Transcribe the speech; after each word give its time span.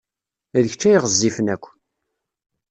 D 0.63 0.65
kečč 0.71 0.83
ay 0.89 0.97
ɣezzifen 1.03 1.47
akk. 1.53 1.65